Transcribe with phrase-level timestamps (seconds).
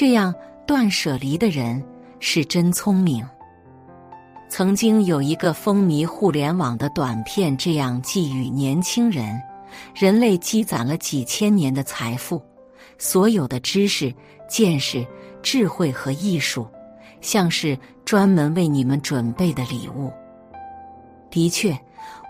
[0.00, 0.34] 这样
[0.66, 1.84] 断舍离的人
[2.20, 3.22] 是真聪明。
[4.48, 9.38] 曾经有一个风靡互联网的短片，这样寄语年轻人：
[9.94, 12.40] 人类积攒了几千年的财富，
[12.96, 14.10] 所有的知识、
[14.48, 15.06] 见识、
[15.42, 16.66] 智慧和艺术，
[17.20, 20.10] 像是专门为你们准备的礼物。
[21.30, 21.78] 的确，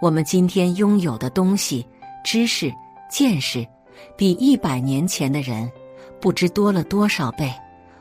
[0.03, 1.87] 我们今天拥有的东西、
[2.25, 2.75] 知识、
[3.09, 3.65] 见识，
[4.17, 5.71] 比一百年前的人
[6.21, 7.53] 不知多了多少倍。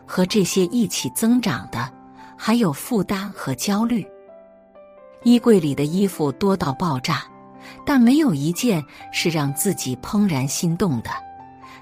[0.05, 1.91] 和这些一起增长的，
[2.36, 4.05] 还有负担和焦虑。
[5.23, 7.24] 衣柜里的衣服多到爆炸，
[7.86, 11.10] 但没有一件是让自己怦然心动的。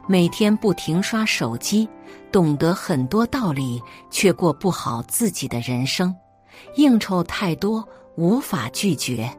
[0.08, 1.88] 每天不停刷手机，
[2.32, 3.82] 懂得很多道理，
[4.12, 6.16] 却过不好自己的人生。
[6.76, 7.88] 应酬太多。
[8.20, 9.32] 无法拒绝，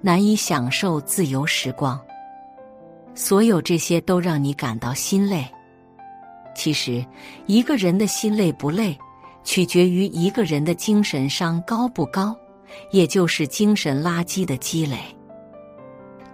[0.00, 2.00] 难以享受自由时光。
[3.12, 5.44] 所有这些都让你感到心累。
[6.60, 7.02] 其实，
[7.46, 8.94] 一个人的心累不累，
[9.42, 12.36] 取决于一个人的精神伤高不高，
[12.90, 14.98] 也就是精神垃圾的积累。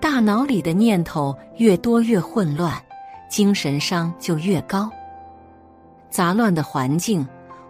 [0.00, 2.74] 大脑里的念头越多越混乱，
[3.30, 4.90] 精神伤就越高。
[6.10, 7.24] 杂乱的环境，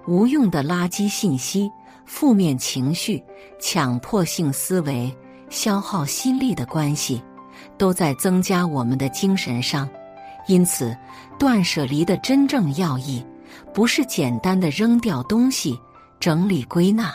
[0.08, 1.70] 无用的垃圾信息。
[2.06, 3.22] 负面情绪、
[3.60, 5.14] 强迫性思维、
[5.50, 7.22] 消耗心力的关系，
[7.76, 9.86] 都在增加我们的精神伤。
[10.46, 10.96] 因此，
[11.38, 13.24] 断舍离的真正要义，
[13.74, 15.78] 不是简单的扔掉东西、
[16.20, 17.14] 整理归纳，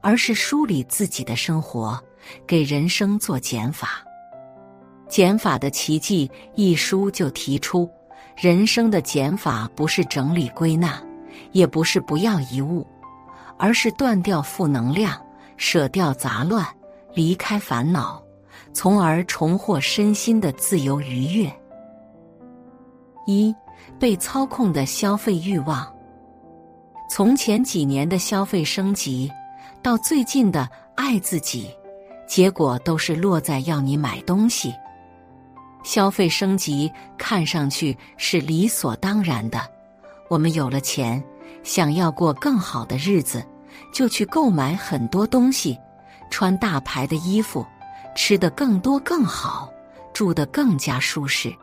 [0.00, 2.02] 而是梳理自己的生活，
[2.46, 4.02] 给人生做减法。
[5.08, 7.88] 《减法的奇迹》一书就提出，
[8.36, 11.00] 人生的减法不是整理归纳，
[11.52, 12.86] 也不是不要一物。
[13.56, 15.16] 而是断掉负能量，
[15.56, 16.66] 舍掉杂乱，
[17.14, 18.20] 离开烦恼，
[18.72, 21.48] 从而重获身心的自由愉悦。
[23.26, 23.54] 一
[23.98, 25.86] 被操控的消费欲望，
[27.10, 29.30] 从前几年的消费升级，
[29.82, 31.70] 到最近的爱自己，
[32.26, 34.74] 结果都是落在要你买东西。
[35.82, 39.60] 消费升级看上去是理所当然的，
[40.28, 41.22] 我们有了钱。
[41.62, 43.42] 想要过更好的日子，
[43.90, 45.78] 就去购买很多东西，
[46.30, 47.64] 穿大牌的衣服，
[48.14, 49.70] 吃的更多更好，
[50.12, 51.54] 住得更加舒适。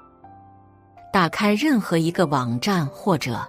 [1.12, 3.40] 打开任何一个网站或者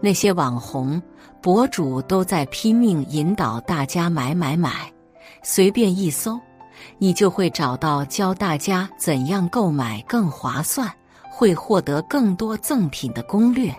[0.00, 1.02] 那些网红
[1.40, 4.92] 博主都在拼命引导大家买买买，
[5.42, 6.38] 随便一搜，
[6.98, 10.90] 你就会找到教大家怎样购买更划算，
[11.30, 13.74] 会获得更多赠品的攻略。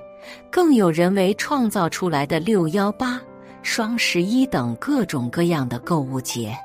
[0.51, 3.21] 更有人为创造出来的六幺八、
[3.61, 6.57] 双十一等各种各样的购物节，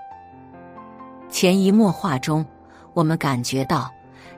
[1.29, 2.45] 潜移默化中，
[2.95, 3.91] 我们感觉到，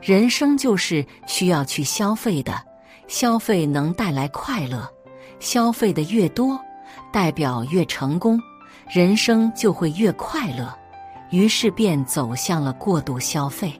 [0.03, 2.61] 人生就是需要去消费的。
[3.09, 4.89] 消费能带来快乐，
[5.39, 6.59] 消费的越多，
[7.13, 8.41] 代表越成功，
[8.91, 10.75] 人生就会越快乐。
[11.31, 13.73] 于是便走向了过度消费。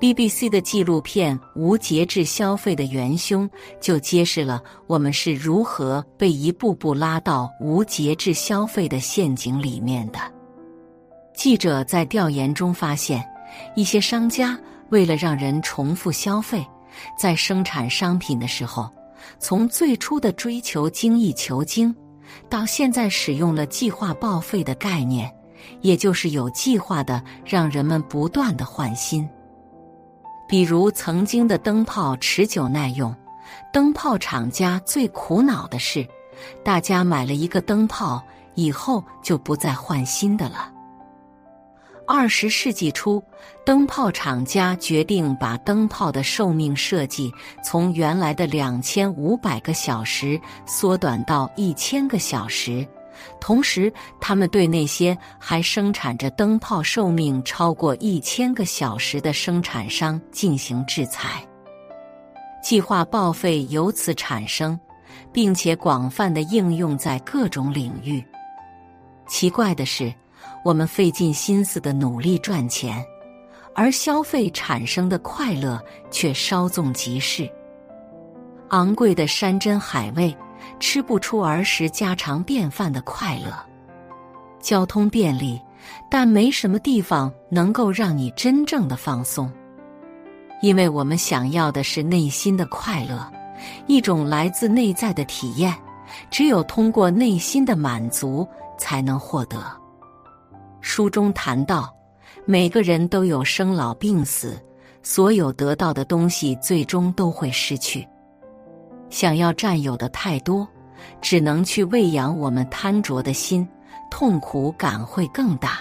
[0.00, 3.48] BBC 的纪录片《无节制消费的元凶》
[3.80, 10.18] 就揭示了我们是如何被一步步拉到无节制消费的陷阱里面的。
[11.34, 13.22] 记者在调研中发现，
[13.76, 14.58] 一些商家
[14.90, 16.66] 为了让人重复消费，
[17.16, 18.90] 在生产商品的时候，
[19.38, 21.94] 从最初的追求精益求精，
[22.48, 25.32] 到现在使用了计划报废的概念，
[25.80, 29.28] 也就是有计划的让人们不断的换新。
[30.48, 33.14] 比如曾经的灯泡持久耐用，
[33.72, 36.04] 灯泡厂家最苦恼的是，
[36.64, 38.20] 大家买了一个灯泡
[38.56, 40.72] 以后就不再换新的了。
[42.12, 43.22] 二十世纪初，
[43.64, 47.32] 灯泡厂家决定把灯泡的寿命设计
[47.62, 52.84] 从原来的两千五百个小时缩短到一千个小时。
[53.40, 61.40] 同时，他们对那些还生产着灯泡寿命超过一千个小时的生产商进行制裁，
[62.60, 64.76] 计划报废由此产生，
[65.32, 68.20] 并且广泛的应用在各种领域。
[69.28, 70.12] 奇怪的是，
[70.64, 73.04] 我们费尽心思的努力赚钱，
[73.74, 75.80] 而消费产生的快乐
[76.10, 77.50] 却稍纵即逝。
[78.68, 80.36] 昂贵的山珍海味。
[80.78, 83.50] 吃不出儿时家常便饭的快乐，
[84.60, 85.58] 交通便利，
[86.10, 89.50] 但没什么地方能够让你真正的放松。
[90.60, 93.26] 因为我们想要的是内心的快乐，
[93.86, 95.74] 一种来自内在的体验，
[96.30, 98.46] 只有通过内心的满足
[98.78, 99.79] 才能获得。
[100.80, 101.94] 书中谈到，
[102.44, 104.60] 每个人都有生老病死，
[105.02, 108.06] 所有得到的东西最终都会失去。
[109.08, 110.66] 想要占有的太多，
[111.20, 113.68] 只能去喂养我们贪着的心，
[114.10, 115.78] 痛苦感会更大。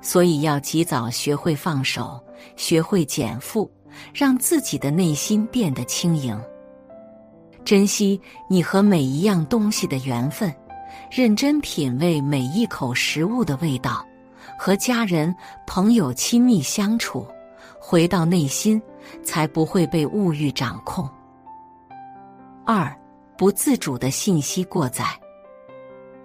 [0.00, 2.20] 所以要及早学会放手，
[2.54, 3.70] 学会减负，
[4.14, 6.38] 让自己的内心变得轻盈。
[7.64, 10.54] 珍惜你和每一样东西的缘分，
[11.10, 14.04] 认真品味每一口食物的味道，
[14.58, 15.34] 和家人
[15.66, 17.26] 朋友亲密相处，
[17.80, 18.80] 回到内心，
[19.22, 21.08] 才不会被物欲掌控。
[22.64, 22.94] 二，
[23.36, 25.04] 不自主的信息过载。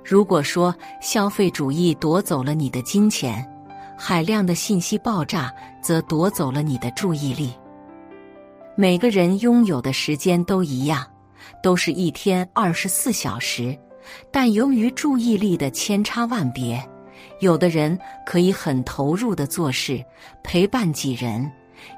[0.03, 3.47] 如果说消费主义夺走了你的金钱，
[3.95, 7.53] 海量的信息爆炸则夺走了你的注意力。
[8.75, 11.05] 每个人拥有的时间都一样，
[11.61, 13.77] 都是一天二十四小时，
[14.31, 16.83] 但由于注意力的千差万别，
[17.39, 20.03] 有的人可以很投入的做事，
[20.43, 21.49] 陪伴几人；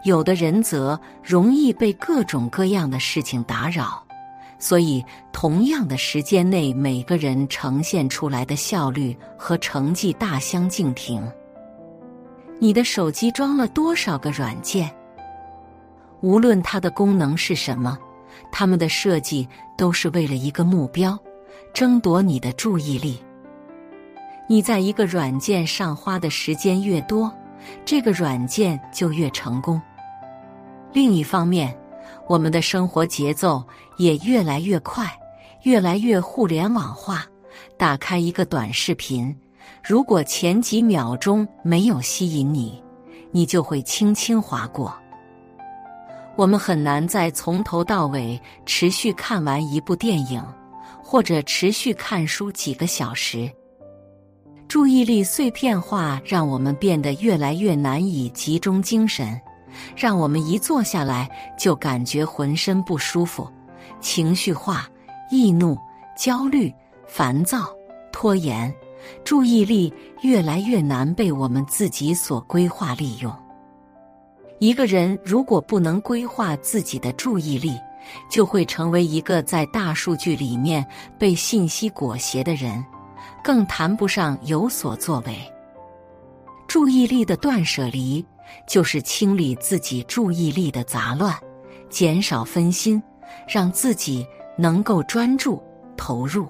[0.03, 4.03] 有的人则容易被各种各样的事情打扰。
[4.59, 5.03] 所以，
[5.33, 11.21] 同样的时间内，每个人呈现出来的效率和成绩大相径庭。
[12.59, 14.89] 你的手机装了多少个软件？
[16.21, 17.97] 无论它的功能是什么，
[18.53, 19.45] 它们的设计
[19.77, 21.19] 都是为了一个目标：
[21.73, 23.19] 争夺你的注意力。
[24.47, 27.31] 你在一个软件上花的时间越多，
[27.83, 29.81] 这个软件就越成功。
[30.91, 31.75] 另一方面，
[32.27, 33.63] 我们的生活节奏
[33.97, 35.11] 也越来越快，
[35.63, 37.25] 越来越互联网化。
[37.77, 39.35] 打开一个短视频。
[39.83, 42.81] 如果前几秒钟没有吸引你，
[43.31, 44.93] 你就会轻轻划过。
[46.35, 50.43] 我们很难再从头到尾持续看完一部电影，
[51.13, 53.47] 或者持续看书几个小时。
[54.67, 59.39] 注意力碎片化让我们变得越来越难以集中精神，
[59.95, 63.47] 让我们一坐下来就感觉浑身不舒服，
[64.01, 64.89] 情绪化、
[65.29, 65.77] 易怒、
[66.17, 66.73] 焦虑、
[67.05, 67.71] 烦躁、
[68.11, 68.73] 拖延。
[69.23, 69.93] 注意力
[70.23, 73.31] 越来越难被我们自己所规划利用。
[74.57, 77.77] 一个人如果不能规划自己的注意力，
[78.29, 80.85] 就会成为一个在大数据里面
[81.17, 82.83] 被信息裹挟的人，
[83.43, 85.37] 更谈不上有所作为。
[86.67, 88.25] 注意力的断舍离，
[88.67, 91.35] 就是清理自己注意力的杂乱，
[91.89, 93.01] 减少分心，
[93.47, 94.25] 让自己
[94.57, 95.61] 能够专注
[95.95, 96.47] 投入。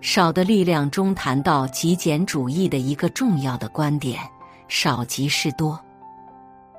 [0.00, 4.20] 少的力量中谈到极简主义的一个重要的观点：
[4.68, 5.80] 少即是多。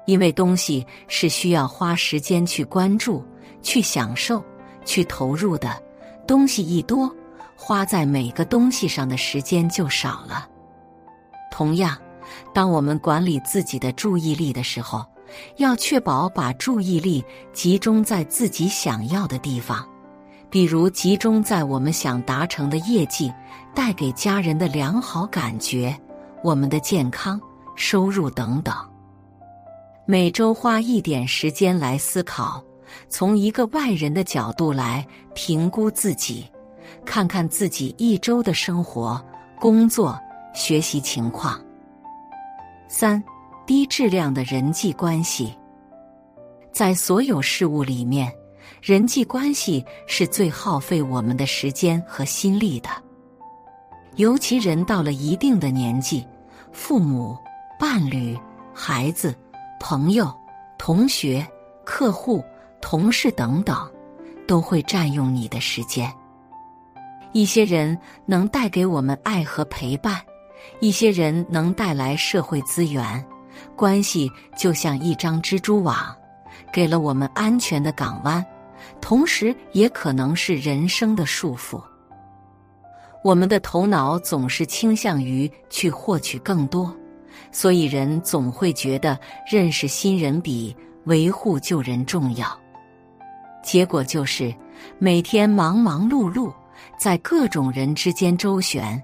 [0.06, 3.26] 因为东西是需要花时间去关注、
[3.66, 4.42] 去享受、
[4.86, 5.82] 去投入的，
[6.28, 7.14] 东西一多，
[7.58, 10.48] 花在每个东西上的时间就少了。
[11.52, 11.98] 同样，
[12.54, 15.04] 当我们管理自己的注意力的时候，
[15.58, 19.84] 要确保把注意力集中在自己想要的地方。
[20.52, 23.34] 比如集中在我们想达成的业绩，
[23.74, 25.98] 带给家人的良好感觉，
[26.44, 27.42] 我们的健康、
[27.76, 28.76] 收入等等。
[30.06, 32.64] 每周花一点时间来思考，
[33.10, 36.46] 从一个外人的角度来评估自己，
[37.06, 39.24] 看看自己一周的生活、
[39.60, 40.20] 工作、
[40.54, 41.60] 学习情况。
[42.88, 43.24] 三、
[43.66, 45.54] 低质量的人际关系，
[46.72, 48.32] 在所有事物里面。
[48.82, 52.90] 人际关系是最耗费我们的时间和心力的，
[54.16, 56.26] 尤其人到了一定的年纪，
[56.72, 57.38] 父母、
[57.80, 58.38] 伴侣、
[58.74, 59.36] 孩子、
[59.80, 60.32] 朋友、
[60.78, 61.46] 同学、
[61.84, 62.44] 客户、
[62.88, 63.76] 同事等等，
[64.48, 66.08] 都会占用你的时间。
[67.34, 70.22] 一些人能带给我们爱和陪伴，
[70.82, 73.26] 一些人能带来社会资源，
[73.76, 76.16] 关系就像一张蜘蛛网，
[76.72, 78.46] 给了我们安全的港湾。
[79.02, 81.82] 同时，也可能是人生的束缚。
[83.24, 86.96] 我们的头脑总是倾向于去获取更多，
[87.52, 90.74] 所以人总会觉得认识新人比
[91.06, 92.48] 维护旧人重要。
[93.66, 94.54] 结果就是
[95.00, 96.54] 每天忙忙碌碌，
[97.00, 99.02] 在各种人之间周旋，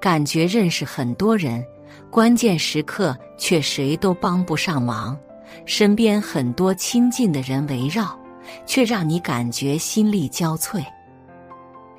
[0.00, 1.64] 感觉认识很多人，
[2.10, 5.16] 关键时刻却谁都帮不上忙，
[5.64, 8.18] 身边很多亲近的人围绕。
[8.66, 10.84] 却让你感觉心力交瘁。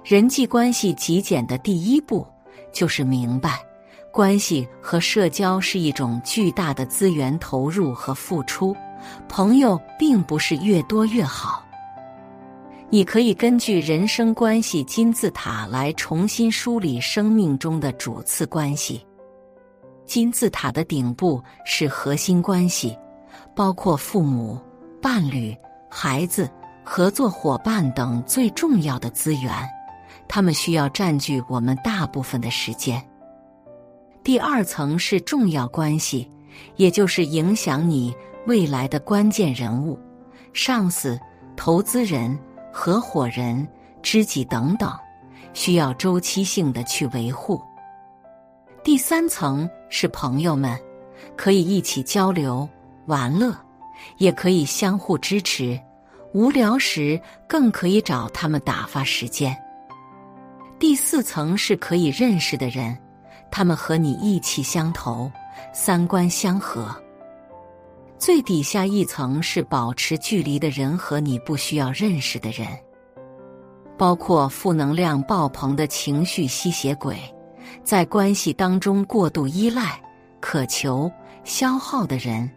[0.04, 2.28] 人际关系极简的第一步，
[2.74, 3.64] 就是明白，
[4.12, 8.76] 关系和社交是一种巨大的资源投入和付出。
[9.30, 11.64] 朋友并不是越多越好。
[12.94, 19.02] 你可以根据人生关系金字塔来重新梳理生命中的主次关系。
[20.06, 22.94] 金字塔的顶部是核心关系，
[23.56, 24.60] 包括父母、
[25.02, 25.56] 伴侣。
[25.94, 26.50] 孩子、
[26.86, 29.52] 合作伙伴等最重要的资源，
[30.26, 33.02] 他们需要占据我们大部分的时间。
[34.24, 36.32] 第二层是重要关系，
[36.78, 38.16] 也就是影响你
[38.48, 40.00] 未来的关键人物，
[40.54, 41.20] 上司、
[41.58, 42.40] 投资人、
[42.72, 43.68] 合伙人、
[44.02, 44.92] 知己等等，
[45.54, 47.62] 需要周期性的去维护。
[48.84, 50.80] 第三层是朋友们，
[51.36, 52.68] 可以一起交流、
[53.06, 53.56] 玩乐，
[54.18, 55.80] 也可以相互支持，
[56.34, 59.56] 无聊时更可以找他们打发时间。
[60.80, 62.98] 第四层是可以认识的人。
[63.52, 65.30] 他们和你意气相投，
[65.74, 66.96] 三观相合。
[68.22, 72.68] 最底下一层是保持距离的人和你不需要认识的人，
[73.98, 77.18] 包括负能量爆棚的情绪吸血鬼，
[77.84, 80.00] 在关系当中过度依赖、
[80.40, 81.12] 渴求、
[81.44, 82.48] 消耗的人，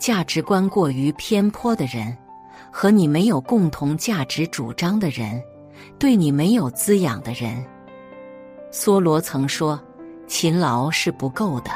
[0.00, 2.18] 价值观过于偏颇的人，
[2.72, 5.40] 和你没有共同价值主张的人，
[5.96, 7.64] 对你没有滋养的人。
[8.72, 9.80] 梭罗曾说。
[10.26, 11.70] 勤劳是不够的，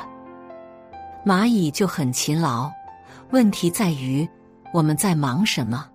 [1.25, 2.69] 蚂蚁就很勤劳。
[3.31, 4.29] 问题在于
[4.73, 5.87] 我们在忙什么？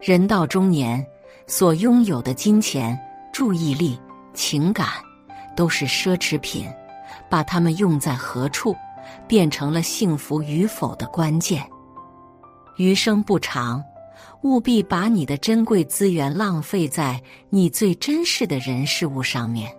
[0.00, 1.04] 人到中年，
[1.46, 2.98] 所拥有的金钱、
[3.32, 3.98] 注意力、
[4.34, 4.86] 情感，
[5.56, 6.66] 都是奢侈品。
[7.30, 8.74] 把它们用在何处，
[9.26, 11.62] 变成了幸福与否的关键。
[12.76, 13.82] 余生不长，
[14.42, 17.20] 务必把你的珍贵资源浪费在
[17.50, 19.70] 你最珍视的人事物上面。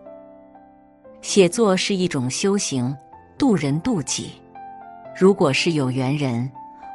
[1.22, 2.96] 写作是一种修行，
[3.38, 4.32] 渡人渡己。
[5.20, 6.50] 如果是有缘人，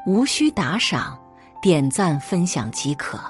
[0.07, 1.14] 无需打赏、
[1.61, 3.21] 点赞、分享即可。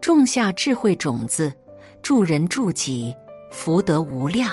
[0.00, 1.52] 种下智慧种子，
[2.02, 3.14] 助人助己，
[3.52, 4.50] 福德无量。